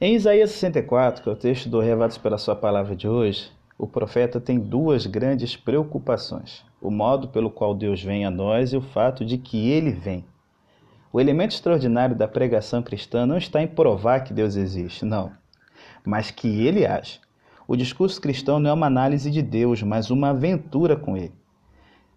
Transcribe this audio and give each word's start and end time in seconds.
Em 0.00 0.14
Isaías 0.14 0.52
64, 0.52 1.24
que 1.24 1.28
é 1.28 1.32
o 1.32 1.34
texto 1.34 1.68
do 1.68 1.80
Revados 1.80 2.16
pela 2.16 2.38
Sua 2.38 2.54
Palavra 2.54 2.94
de 2.94 3.08
hoje, 3.08 3.50
o 3.76 3.84
profeta 3.84 4.40
tem 4.40 4.56
duas 4.56 5.06
grandes 5.06 5.56
preocupações: 5.56 6.64
o 6.80 6.88
modo 6.88 7.26
pelo 7.26 7.50
qual 7.50 7.74
Deus 7.74 8.00
vem 8.00 8.24
a 8.24 8.30
nós 8.30 8.72
e 8.72 8.76
o 8.76 8.80
fato 8.80 9.24
de 9.24 9.36
que 9.36 9.68
ele 9.68 9.90
vem. 9.90 10.24
O 11.12 11.20
elemento 11.20 11.50
extraordinário 11.50 12.14
da 12.14 12.28
pregação 12.28 12.80
cristã 12.80 13.26
não 13.26 13.36
está 13.36 13.60
em 13.60 13.66
provar 13.66 14.20
que 14.20 14.32
Deus 14.32 14.54
existe, 14.54 15.04
não, 15.04 15.32
mas 16.06 16.30
que 16.30 16.64
ele 16.64 16.86
age. 16.86 17.20
O 17.66 17.74
discurso 17.74 18.20
cristão 18.20 18.60
não 18.60 18.70
é 18.70 18.72
uma 18.74 18.86
análise 18.86 19.28
de 19.32 19.42
Deus, 19.42 19.82
mas 19.82 20.12
uma 20.12 20.28
aventura 20.28 20.94
com 20.94 21.16
ele. 21.16 21.34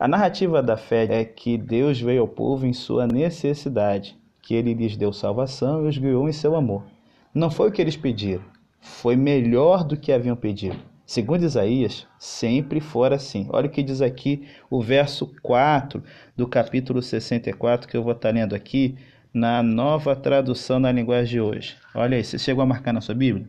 A 0.00 0.08
narrativa 0.08 0.62
da 0.62 0.78
fé 0.78 1.06
é 1.10 1.26
que 1.26 1.58
Deus 1.58 2.00
veio 2.00 2.22
ao 2.22 2.28
povo 2.28 2.64
em 2.64 2.72
sua 2.72 3.06
necessidade, 3.06 4.16
que 4.40 4.54
ele 4.54 4.72
lhes 4.72 4.96
deu 4.96 5.12
salvação 5.12 5.84
e 5.84 5.88
os 5.88 5.98
guiou 5.98 6.26
em 6.26 6.32
seu 6.32 6.56
amor. 6.56 6.95
Não 7.36 7.50
foi 7.50 7.68
o 7.68 7.70
que 7.70 7.82
eles 7.82 7.98
pediram, 7.98 8.42
foi 8.80 9.14
melhor 9.14 9.84
do 9.84 9.94
que 9.94 10.10
haviam 10.10 10.34
pedido. 10.34 10.78
Segundo 11.04 11.44
Isaías, 11.44 12.06
sempre 12.18 12.80
fora 12.80 13.16
assim. 13.16 13.46
Olha 13.50 13.66
o 13.66 13.70
que 13.70 13.82
diz 13.82 14.00
aqui 14.00 14.48
o 14.70 14.80
verso 14.80 15.30
4 15.42 16.02
do 16.34 16.48
capítulo 16.48 17.02
64, 17.02 17.86
que 17.86 17.94
eu 17.94 18.02
vou 18.02 18.14
estar 18.14 18.30
lendo 18.30 18.54
aqui 18.54 18.96
na 19.34 19.62
nova 19.62 20.16
tradução 20.16 20.80
na 20.80 20.90
linguagem 20.90 21.32
de 21.32 21.40
hoje. 21.42 21.76
Olha 21.94 22.16
aí, 22.16 22.24
você 22.24 22.38
chegou 22.38 22.62
a 22.62 22.66
marcar 22.66 22.94
na 22.94 23.02
sua 23.02 23.14
Bíblia? 23.14 23.46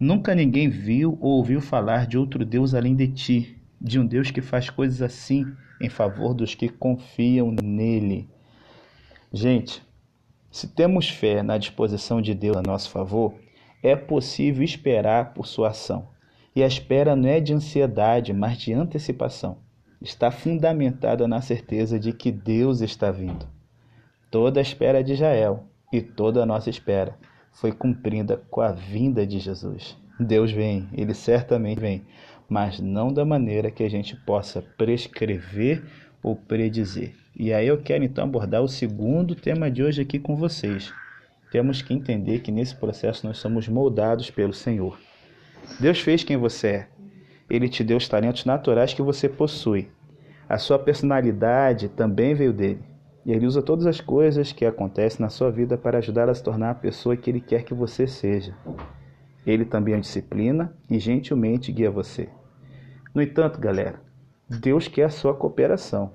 Nunca 0.00 0.34
ninguém 0.34 0.70
viu 0.70 1.18
ou 1.20 1.32
ouviu 1.32 1.60
falar 1.60 2.06
de 2.06 2.16
outro 2.16 2.42
Deus 2.42 2.72
além 2.72 2.96
de 2.96 3.06
ti, 3.06 3.54
de 3.78 4.00
um 4.00 4.06
Deus 4.06 4.30
que 4.30 4.40
faz 4.40 4.70
coisas 4.70 5.02
assim 5.02 5.44
em 5.78 5.90
favor 5.90 6.32
dos 6.32 6.54
que 6.54 6.70
confiam 6.70 7.54
nele. 7.62 8.26
Gente, 9.30 9.82
se 10.50 10.66
temos 10.66 11.08
fé 11.08 11.42
na 11.42 11.56
disposição 11.58 12.20
de 12.20 12.34
Deus 12.34 12.56
a 12.56 12.62
nosso 12.62 12.90
favor, 12.90 13.34
é 13.82 13.94
possível 13.94 14.64
esperar 14.64 15.32
por 15.32 15.46
sua 15.46 15.68
ação. 15.68 16.08
E 16.54 16.62
a 16.62 16.66
espera 16.66 17.14
não 17.14 17.28
é 17.28 17.38
de 17.38 17.54
ansiedade, 17.54 18.32
mas 18.32 18.58
de 18.58 18.72
antecipação. 18.72 19.58
Está 20.02 20.30
fundamentada 20.30 21.28
na 21.28 21.40
certeza 21.40 22.00
de 22.00 22.12
que 22.12 22.32
Deus 22.32 22.80
está 22.80 23.10
vindo. 23.10 23.46
Toda 24.30 24.60
a 24.60 24.62
espera 24.62 25.04
de 25.04 25.12
Israel 25.12 25.64
e 25.92 26.00
toda 26.00 26.42
a 26.42 26.46
nossa 26.46 26.68
espera 26.68 27.16
foi 27.52 27.72
cumprida 27.72 28.42
com 28.50 28.60
a 28.60 28.72
vinda 28.72 29.26
de 29.26 29.38
Jesus. 29.38 29.96
Deus 30.18 30.50
vem, 30.50 30.88
ele 30.92 31.14
certamente 31.14 31.80
vem, 31.80 32.04
mas 32.48 32.80
não 32.80 33.12
da 33.12 33.24
maneira 33.24 33.70
que 33.70 33.84
a 33.84 33.88
gente 33.88 34.16
possa 34.16 34.60
prescrever 34.76 35.84
ou 36.22 36.36
predizer. 36.36 37.14
E 37.34 37.52
aí 37.52 37.66
eu 37.66 37.78
quero 37.78 38.04
então 38.04 38.24
abordar 38.24 38.62
o 38.62 38.68
segundo 38.68 39.34
tema 39.34 39.70
de 39.70 39.82
hoje 39.82 40.02
aqui 40.02 40.18
com 40.18 40.36
vocês. 40.36 40.92
Temos 41.50 41.82
que 41.82 41.94
entender 41.94 42.40
que 42.40 42.52
nesse 42.52 42.74
processo 42.74 43.26
nós 43.26 43.38
somos 43.38 43.68
moldados 43.68 44.30
pelo 44.30 44.52
Senhor. 44.52 44.98
Deus 45.78 46.00
fez 46.00 46.22
quem 46.22 46.36
você 46.36 46.66
é. 46.68 46.88
Ele 47.48 47.68
te 47.68 47.82
deu 47.82 47.96
os 47.96 48.08
talentos 48.08 48.44
naturais 48.44 48.94
que 48.94 49.02
você 49.02 49.28
possui. 49.28 49.88
A 50.48 50.58
sua 50.58 50.78
personalidade 50.78 51.88
também 51.88 52.34
veio 52.34 52.52
dele. 52.52 52.80
E 53.24 53.32
ele 53.32 53.46
usa 53.46 53.60
todas 53.60 53.86
as 53.86 54.00
coisas 54.00 54.52
que 54.52 54.64
acontecem 54.64 55.20
na 55.20 55.28
sua 55.28 55.50
vida 55.50 55.76
para 55.76 55.98
ajudar 55.98 56.28
a 56.28 56.34
se 56.34 56.42
tornar 56.42 56.70
a 56.70 56.74
pessoa 56.74 57.16
que 57.16 57.28
ele 57.28 57.40
quer 57.40 57.64
que 57.64 57.74
você 57.74 58.06
seja. 58.06 58.54
Ele 59.46 59.64
também 59.64 59.94
é 59.94 60.00
disciplina 60.00 60.72
e 60.88 60.98
gentilmente 60.98 61.72
guia 61.72 61.90
você. 61.90 62.28
No 63.14 63.20
entanto, 63.20 63.58
galera, 63.58 64.00
Deus 64.58 64.88
quer 64.88 65.04
a 65.04 65.10
sua 65.10 65.32
cooperação. 65.32 66.12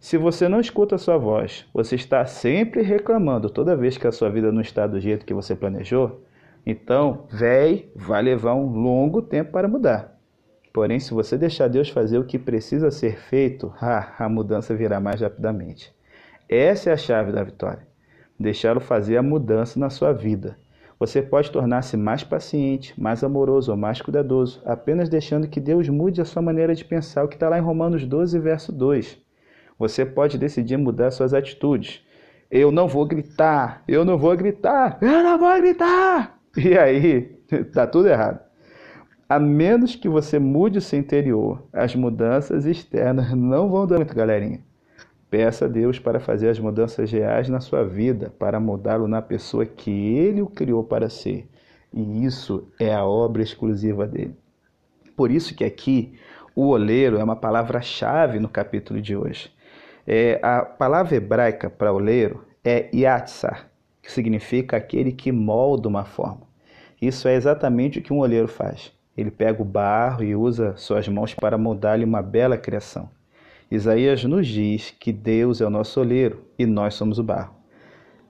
Se 0.00 0.16
você 0.16 0.48
não 0.48 0.58
escuta 0.58 0.94
a 0.94 0.98
sua 0.98 1.18
voz, 1.18 1.66
você 1.72 1.94
está 1.94 2.24
sempre 2.24 2.82
reclamando 2.82 3.50
toda 3.50 3.76
vez 3.76 3.98
que 3.98 4.06
a 4.06 4.12
sua 4.12 4.30
vida 4.30 4.50
não 4.50 4.62
está 4.62 4.86
do 4.86 4.98
jeito 4.98 5.26
que 5.26 5.34
você 5.34 5.54
planejou, 5.54 6.24
então, 6.64 7.26
véi, 7.30 7.90
vai 7.94 8.22
levar 8.22 8.54
um 8.54 8.66
longo 8.66 9.20
tempo 9.20 9.52
para 9.52 9.68
mudar. 9.68 10.16
Porém, 10.72 10.98
se 10.98 11.12
você 11.12 11.36
deixar 11.36 11.68
Deus 11.68 11.90
fazer 11.90 12.18
o 12.18 12.24
que 12.24 12.38
precisa 12.38 12.90
ser 12.90 13.18
feito, 13.18 13.72
a 13.80 14.28
mudança 14.28 14.74
virá 14.74 14.98
mais 14.98 15.20
rapidamente. 15.20 15.94
Essa 16.48 16.90
é 16.90 16.92
a 16.94 16.96
chave 16.96 17.32
da 17.32 17.44
vitória. 17.44 17.86
Deixá-lo 18.40 18.80
fazer 18.80 19.16
a 19.16 19.22
mudança 19.22 19.78
na 19.78 19.90
sua 19.90 20.12
vida. 20.12 20.56
Você 21.02 21.20
pode 21.20 21.50
tornar-se 21.50 21.96
mais 21.96 22.22
paciente, 22.22 22.94
mais 22.96 23.24
amoroso 23.24 23.72
ou 23.72 23.76
mais 23.76 24.00
cuidadoso, 24.00 24.62
apenas 24.64 25.08
deixando 25.08 25.48
que 25.48 25.58
Deus 25.58 25.88
mude 25.88 26.20
a 26.20 26.24
sua 26.24 26.40
maneira 26.40 26.76
de 26.76 26.84
pensar, 26.84 27.24
o 27.24 27.28
que 27.28 27.34
está 27.34 27.48
lá 27.48 27.58
em 27.58 27.60
Romanos 27.60 28.06
12, 28.06 28.38
verso 28.38 28.70
2. 28.70 29.18
Você 29.76 30.06
pode 30.06 30.38
decidir 30.38 30.76
mudar 30.76 31.10
suas 31.10 31.34
atitudes. 31.34 32.04
Eu 32.48 32.70
não 32.70 32.86
vou 32.86 33.04
gritar, 33.04 33.82
eu 33.88 34.04
não 34.04 34.16
vou 34.16 34.36
gritar, 34.36 34.98
eu 35.02 35.24
não 35.24 35.40
vou 35.40 35.52
gritar. 35.60 36.38
E 36.56 36.78
aí, 36.78 37.36
tá 37.74 37.84
tudo 37.84 38.06
errado. 38.06 38.38
A 39.28 39.40
menos 39.40 39.96
que 39.96 40.08
você 40.08 40.38
mude 40.38 40.78
o 40.78 40.80
seu 40.80 41.00
interior, 41.00 41.66
as 41.72 41.96
mudanças 41.96 42.64
externas 42.64 43.32
não 43.32 43.68
vão 43.68 43.88
dar 43.88 43.96
muito, 43.96 44.14
galerinha. 44.14 44.60
Peça 45.32 45.64
a 45.64 45.68
Deus 45.68 45.98
para 45.98 46.20
fazer 46.20 46.50
as 46.50 46.58
mudanças 46.58 47.10
reais 47.10 47.48
na 47.48 47.58
sua 47.58 47.82
vida, 47.84 48.30
para 48.38 48.60
mudá-lo 48.60 49.08
na 49.08 49.22
pessoa 49.22 49.64
que 49.64 49.90
ele 49.90 50.42
o 50.42 50.46
criou 50.46 50.84
para 50.84 51.08
ser. 51.08 51.48
E 51.90 52.22
isso 52.22 52.68
é 52.78 52.92
a 52.92 53.06
obra 53.06 53.42
exclusiva 53.42 54.06
dele. 54.06 54.36
Por 55.16 55.30
isso 55.30 55.54
que 55.54 55.64
aqui 55.64 56.18
o 56.54 56.68
oleiro 56.68 57.16
é 57.16 57.24
uma 57.24 57.34
palavra-chave 57.34 58.38
no 58.38 58.46
capítulo 58.46 59.00
de 59.00 59.16
hoje. 59.16 59.50
É, 60.06 60.38
a 60.42 60.66
palavra 60.66 61.16
hebraica 61.16 61.70
para 61.70 61.94
oleiro 61.94 62.44
é 62.62 62.94
yatsar, 62.94 63.70
que 64.02 64.12
significa 64.12 64.76
aquele 64.76 65.12
que 65.12 65.32
molda 65.32 65.88
uma 65.88 66.04
forma. 66.04 66.42
Isso 67.00 67.26
é 67.26 67.34
exatamente 67.34 68.00
o 68.00 68.02
que 68.02 68.12
um 68.12 68.18
oleiro 68.18 68.48
faz. 68.48 68.92
Ele 69.16 69.30
pega 69.30 69.62
o 69.62 69.64
barro 69.64 70.22
e 70.22 70.36
usa 70.36 70.76
suas 70.76 71.08
mãos 71.08 71.32
para 71.32 71.56
moldar-lhe 71.56 72.04
uma 72.04 72.20
bela 72.20 72.58
criação. 72.58 73.08
Isaías 73.74 74.22
nos 74.24 74.46
diz 74.46 74.94
que 75.00 75.10
Deus 75.10 75.62
é 75.62 75.66
o 75.66 75.70
nosso 75.70 75.98
oleiro 75.98 76.44
e 76.58 76.66
nós 76.66 76.92
somos 76.92 77.18
o 77.18 77.22
barro. 77.22 77.56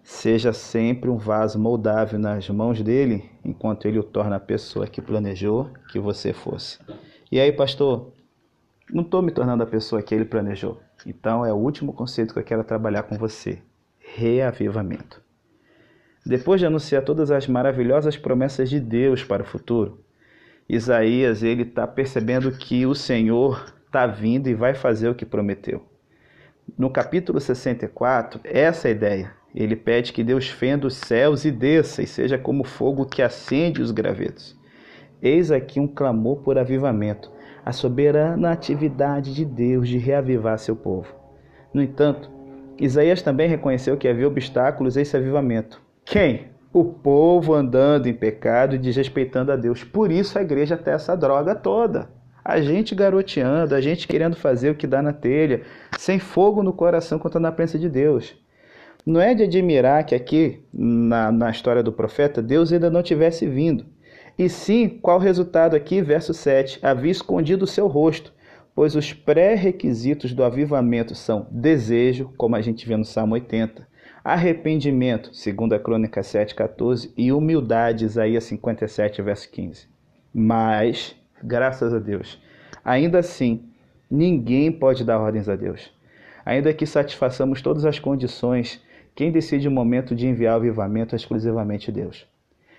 Seja 0.00 0.53
sempre 0.53 1.10
um 1.10 1.16
vaso 1.16 1.58
moldável 1.58 2.16
nas 2.16 2.48
mãos 2.48 2.80
dele, 2.80 3.28
enquanto 3.44 3.88
ele 3.88 3.98
o 3.98 4.04
torna 4.04 4.36
a 4.36 4.41
pessoa 4.41 4.86
que 4.86 5.02
planejou 5.02 5.69
que 5.91 5.98
você 5.98 6.32
fosse. 6.32 6.78
E 7.31 7.41
aí, 7.41 7.50
pastor, 7.50 8.12
não 8.88 9.02
estou 9.02 9.20
me 9.20 9.32
tornando 9.32 9.64
a 9.64 9.66
pessoa 9.66 10.00
que 10.00 10.14
ele 10.14 10.25
planejou. 10.25 10.81
Então 11.04 11.44
é 11.44 11.52
o 11.52 11.56
último 11.56 11.92
conceito 11.92 12.32
que 12.32 12.38
eu 12.38 12.44
quero 12.44 12.62
trabalhar 12.62 13.02
com 13.02 13.19
você: 13.19 13.60
reavivamento. 13.98 15.20
Depois 16.25 16.60
de 16.60 16.66
anunciar 16.66 17.02
todas 17.02 17.32
as 17.32 17.48
maravilhosas 17.48 18.16
promessas 18.16 18.70
de 18.70 18.78
Deus 18.78 19.25
para 19.25 19.42
o 19.42 19.47
futuro, 19.47 20.04
Isaías 20.69 21.42
ele 21.42 21.62
está 21.62 21.84
percebendo 21.84 22.52
que 22.52 22.86
o 22.86 22.94
Senhor 22.94 23.81
está 23.92 24.06
vindo 24.06 24.48
e 24.48 24.54
vai 24.54 24.72
fazer 24.72 25.10
o 25.10 25.14
que 25.14 25.26
prometeu. 25.26 25.82
No 26.78 26.88
capítulo 26.88 27.38
64, 27.38 28.41
essa 28.42 28.88
é 28.88 28.91
a 28.91 28.94
ideia. 28.94 29.32
Ele 29.54 29.76
pede 29.76 30.14
que 30.14 30.25
Deus 30.25 30.48
fenda 30.48 30.86
os 30.86 30.97
céus 30.97 31.44
e 31.44 31.50
desça, 31.50 32.02
e 32.02 32.06
seja 32.06 32.38
como 32.38 32.64
fogo 32.64 33.04
que 33.04 33.20
acende 33.20 33.82
os 33.82 33.91
gravetos. 33.91 34.58
Eis 35.20 35.50
aqui 35.50 35.78
um 35.78 35.86
clamor 35.86 36.38
por 36.38 36.56
avivamento 36.56 37.31
a 37.64 37.70
soberana 37.70 38.50
atividade 38.50 39.34
de 39.34 39.44
Deus 39.44 39.86
de 39.86 39.98
reavivar 39.98 40.58
seu 40.58 40.75
povo. 40.75 41.14
No 41.72 41.82
entanto, 41.82 42.31
Isaías 42.78 43.20
também 43.20 43.48
reconheceu 43.48 43.97
que 43.98 44.08
havia 44.08 44.26
obstáculos 44.26 44.97
a 44.97 45.02
esse 45.02 45.16
avivamento. 45.16 45.81
Quem? 46.04 46.47
O 46.72 46.82
povo 46.82 47.54
andando 47.54 48.08
em 48.08 48.14
pecado 48.14 48.75
e 48.75 48.78
desrespeitando 48.78 49.52
a 49.52 49.56
Deus. 49.56 49.84
Por 49.84 50.10
isso 50.10 50.38
a 50.38 50.42
igreja 50.42 50.78
tem 50.78 50.94
essa 50.94 51.14
droga 51.14 51.54
toda. 51.54 52.21
A 52.44 52.60
gente 52.60 52.94
garoteando, 52.94 53.75
a 53.75 53.80
gente 53.80 54.08
querendo 54.08 54.36
fazer 54.36 54.70
o 54.70 54.75
que 54.75 54.86
dá 54.86 55.00
na 55.00 55.12
telha, 55.12 55.62
sem 55.98 56.19
fogo 56.19 56.62
no 56.62 56.72
coração 56.72 57.19
contra 57.19 57.38
na 57.38 57.53
presença 57.53 57.78
de 57.78 57.88
Deus. 57.88 58.34
Não 59.04 59.20
é 59.20 59.34
de 59.34 59.44
admirar 59.44 60.04
que 60.04 60.14
aqui, 60.14 60.60
na, 60.72 61.32
na 61.32 61.50
história 61.50 61.82
do 61.82 61.92
profeta, 61.92 62.42
Deus 62.42 62.72
ainda 62.72 62.91
não 62.91 63.02
tivesse 63.02 63.46
vindo. 63.46 63.87
E 64.38 64.49
sim, 64.49 64.88
qual 64.88 65.19
o 65.19 65.20
resultado 65.20 65.76
aqui? 65.76 66.00
Verso 66.00 66.32
7: 66.32 66.78
Havia 66.82 67.11
escondido 67.11 67.64
o 67.64 67.66
seu 67.66 67.87
rosto, 67.87 68.32
pois 68.75 68.94
os 68.94 69.12
pré-requisitos 69.12 70.32
do 70.32 70.43
avivamento 70.43 71.14
são 71.14 71.46
desejo, 71.50 72.32
como 72.37 72.56
a 72.56 72.61
gente 72.61 72.87
vê 72.87 72.96
no 72.96 73.05
Salmo 73.05 73.34
80, 73.34 73.87
arrependimento, 74.25 75.34
segundo 75.34 75.75
a 75.75 75.78
Crônica 75.78 76.20
7:14, 76.22 77.12
e 77.16 77.32
humildade, 77.32 78.05
Isaías 78.05 78.44
57, 78.44 79.20
verso 79.20 79.50
15. 79.50 79.87
Mas, 80.32 81.14
graças 81.42 81.92
a 81.92 81.98
Deus, 81.98 82.40
ainda 82.84 83.18
assim, 83.18 83.64
ninguém 84.10 84.70
pode 84.70 85.04
dar 85.04 85.18
ordens 85.18 85.48
a 85.48 85.56
Deus. 85.56 85.92
Ainda 86.44 86.74
que 86.74 86.86
satisfaçamos 86.86 87.62
todas 87.62 87.84
as 87.84 87.98
condições, 87.98 88.82
quem 89.14 89.30
decide 89.30 89.68
o 89.68 89.70
momento 89.70 90.14
de 90.14 90.26
enviar 90.26 90.54
o 90.54 90.56
avivamento 90.56 91.14
é 91.14 91.16
exclusivamente 91.16 91.92
Deus. 91.92 92.26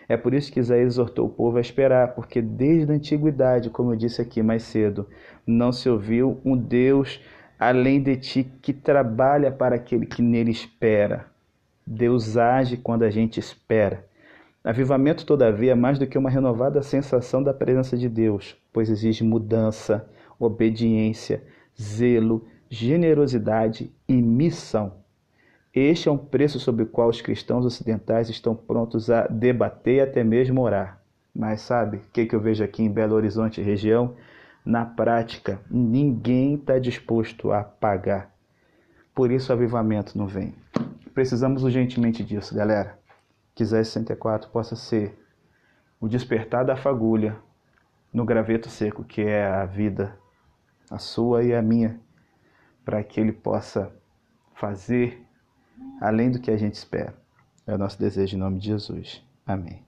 É 0.07 0.17
por 0.17 0.33
isso 0.33 0.51
que 0.51 0.59
Isaías 0.59 0.93
exortou 0.93 1.27
o 1.27 1.29
povo 1.29 1.57
a 1.57 1.61
esperar, 1.61 2.13
porque 2.13 2.41
desde 2.41 2.91
a 2.91 2.95
antiguidade, 2.95 3.69
como 3.69 3.93
eu 3.93 3.95
disse 3.95 4.21
aqui 4.21 4.43
mais 4.43 4.63
cedo, 4.63 5.07
não 5.47 5.71
se 5.71 5.89
ouviu 5.89 6.41
um 6.43 6.57
Deus 6.57 7.21
além 7.57 8.01
de 8.01 8.17
ti 8.17 8.51
que 8.61 8.73
trabalha 8.73 9.51
para 9.51 9.75
aquele 9.75 10.05
que 10.05 10.21
nele 10.21 10.51
espera. 10.51 11.27
Deus 11.85 12.37
age 12.37 12.77
quando 12.77 13.03
a 13.03 13.09
gente 13.09 13.39
espera. 13.39 14.05
Avivamento, 14.63 15.25
todavia, 15.25 15.73
é 15.73 15.75
mais 15.75 15.99
do 15.99 16.07
que 16.07 16.17
uma 16.17 16.29
renovada 16.29 16.81
sensação 16.81 17.43
da 17.43 17.53
presença 17.53 17.97
de 17.97 18.07
Deus, 18.07 18.55
pois 18.71 18.89
exige 18.89 19.21
mudança, 19.21 20.07
obediência, 20.39 21.43
zelo, 21.79 22.47
generosidade 22.69 23.91
e 24.07 24.13
missão. 24.13 24.93
Este 25.73 26.07
é 26.07 26.11
um 26.11 26.17
preço 26.17 26.61
sobre 26.61 26.83
o 26.83 26.87
qual 26.87 27.09
os 27.09 27.19
cristãos 27.19 27.65
ocidentais 27.65 28.29
estão 28.29 28.55
prontos 28.55 29.09
a 29.09 29.27
debater 29.27 29.95
e 29.95 30.01
até 30.01 30.23
mesmo 30.23 30.61
orar. 30.61 31.01
Mas 31.35 31.59
sabe 31.59 31.97
o 31.97 32.01
que, 32.13 32.25
que 32.25 32.35
eu 32.35 32.39
vejo 32.39 32.63
aqui 32.63 32.83
em 32.83 32.91
Belo 32.91 33.15
Horizonte, 33.15 33.61
região? 33.61 34.15
Na 34.63 34.85
prática, 34.85 35.59
ninguém 35.69 36.55
está 36.55 36.79
disposto 36.79 37.51
a 37.51 37.63
pagar. 37.63 38.33
Por 39.13 39.29
isso 39.29 39.51
o 39.51 39.55
avivamento 39.55 40.17
não 40.17 40.25
vem. 40.25 40.53
Precisamos 41.13 41.63
urgentemente 41.63 42.23
disso, 42.23 42.55
galera. 42.55 43.02
Que 43.55 43.65
64 43.65 44.49
possa 44.49 44.75
ser 44.75 45.17
o 45.99 46.07
despertar 46.07 46.65
da 46.65 46.75
fagulha 46.75 47.37
no 48.11 48.25
graveto 48.25 48.69
seco, 48.69 49.03
que 49.03 49.21
é 49.21 49.45
a 49.45 49.65
vida, 49.65 50.17
a 50.89 50.97
sua 50.97 51.43
e 51.43 51.53
a 51.53 51.61
minha, 51.61 51.99
para 52.85 53.03
que 53.03 53.19
ele 53.19 53.31
possa 53.31 53.91
fazer 54.55 55.25
além 56.01 56.29
do 56.29 56.39
que 56.39 56.51
a 56.51 56.57
gente 56.57 56.75
espera. 56.75 57.15
É 57.65 57.73
o 57.73 57.77
nosso 57.77 57.97
desejo 57.97 58.35
em 58.35 58.39
nome 58.39 58.59
de 58.59 58.67
Jesus. 58.67 59.23
Amém. 59.45 59.83